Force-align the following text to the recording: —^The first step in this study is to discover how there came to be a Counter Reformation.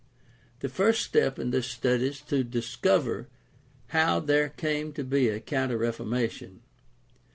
—^The 0.61 0.71
first 0.71 1.03
step 1.05 1.37
in 1.37 1.51
this 1.51 1.67
study 1.67 2.07
is 2.07 2.21
to 2.21 2.43
discover 2.43 3.27
how 3.89 4.19
there 4.19 4.49
came 4.49 4.93
to 4.93 5.03
be 5.03 5.29
a 5.29 5.39
Counter 5.39 5.77
Reformation. 5.77 6.63